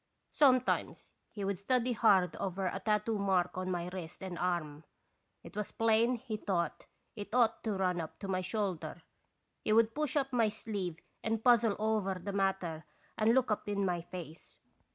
Sometimes 0.31 1.11
he 1.29 1.45
would 1.45 1.59
study 1.59 1.91
hard 1.93 2.35
over 2.37 2.65
a 2.65 2.79
tattoo 2.79 3.19
mark 3.19 3.55
on 3.55 3.69
my 3.69 3.87
wrist 3.93 4.23
and 4.23 4.35
arm; 4.39 4.83
it 5.43 5.55
was 5.55 5.71
plain 5.71 6.15
he 6.15 6.37
thought 6.37 6.87
it 7.15 7.29
ought 7.35 7.63
to 7.63 7.73
run 7.77 8.01
up 8.01 8.17
to 8.17 8.27
my 8.27 8.41
shoulder; 8.41 9.03
he 9.63 9.71
would 9.73 9.93
push 9.93 10.15
up 10.15 10.33
my 10.33 10.49
sleeve 10.49 10.97
and 11.23 11.43
puzzle 11.43 11.75
over 11.77 12.15
the 12.15 12.33
matter 12.33 12.83
and 13.15 13.35
look 13.35 13.51
up 13.51 13.69
in 13.69 13.85
my 13.85 14.01
face. 14.01 14.57